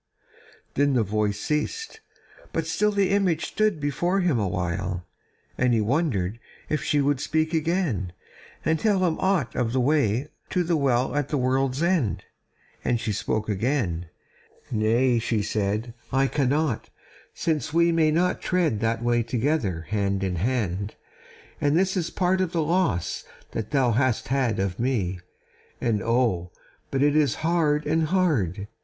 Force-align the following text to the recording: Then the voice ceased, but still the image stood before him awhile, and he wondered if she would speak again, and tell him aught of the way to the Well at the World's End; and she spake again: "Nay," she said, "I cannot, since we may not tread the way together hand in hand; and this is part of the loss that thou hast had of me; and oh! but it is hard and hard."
Then 0.73 0.93
the 0.93 1.03
voice 1.03 1.39
ceased, 1.39 2.01
but 2.53 2.65
still 2.65 2.91
the 2.91 3.11
image 3.11 3.45
stood 3.45 3.79
before 3.79 4.19
him 4.21 4.39
awhile, 4.39 5.05
and 5.59 5.75
he 5.75 5.79
wondered 5.81 6.39
if 6.69 6.83
she 6.83 6.99
would 6.99 7.19
speak 7.19 7.53
again, 7.53 8.11
and 8.65 8.79
tell 8.79 9.05
him 9.05 9.19
aught 9.19 9.53
of 9.55 9.73
the 9.73 9.79
way 9.79 10.29
to 10.49 10.63
the 10.63 10.75
Well 10.75 11.13
at 11.15 11.29
the 11.29 11.37
World's 11.37 11.83
End; 11.83 12.23
and 12.83 12.99
she 12.99 13.11
spake 13.11 13.47
again: 13.47 14.07
"Nay," 14.71 15.19
she 15.19 15.43
said, 15.43 15.93
"I 16.11 16.25
cannot, 16.25 16.89
since 17.35 17.71
we 17.71 17.91
may 17.91 18.09
not 18.09 18.41
tread 18.41 18.79
the 18.79 18.97
way 19.03 19.21
together 19.21 19.81
hand 19.81 20.23
in 20.23 20.37
hand; 20.37 20.95
and 21.61 21.77
this 21.77 21.95
is 21.95 22.09
part 22.09 22.41
of 22.41 22.53
the 22.53 22.63
loss 22.63 23.23
that 23.51 23.69
thou 23.69 23.91
hast 23.91 24.29
had 24.29 24.57
of 24.57 24.79
me; 24.79 25.19
and 25.79 26.01
oh! 26.01 26.51
but 26.89 27.03
it 27.03 27.15
is 27.15 27.35
hard 27.45 27.85
and 27.85 28.05
hard." 28.05 28.67